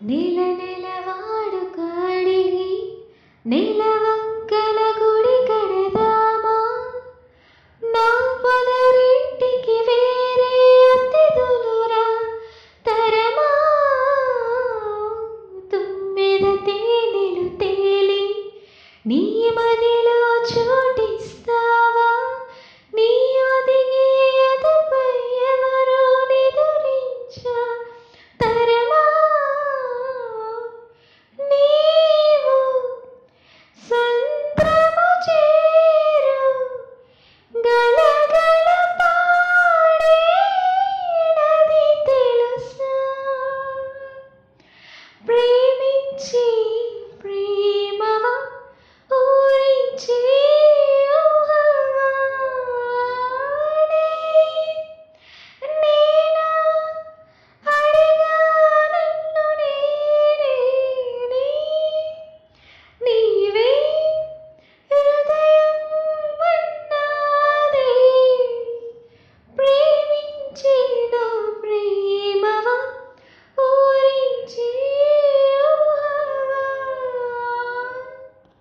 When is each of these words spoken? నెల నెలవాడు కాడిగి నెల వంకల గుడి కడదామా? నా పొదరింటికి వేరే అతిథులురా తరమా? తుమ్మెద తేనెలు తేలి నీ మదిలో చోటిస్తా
నెల 0.00 0.38
నెలవాడు 0.58 1.64
కాడిగి 1.76 2.70
నెల 3.46 3.82
వంకల 4.04 4.78
గుడి 4.98 5.36
కడదామా? 5.48 6.56
నా 7.82 8.06
పొదరింటికి 8.42 9.76
వేరే 9.88 10.54
అతిథులురా 10.90 12.04
తరమా? 12.86 13.48
తుమ్మెద 15.72 16.44
తేనెలు 16.66 17.58
తేలి 17.58 18.24
నీ 19.06 19.50
మదిలో 19.56 20.20
చోటిస్తా 20.52 21.60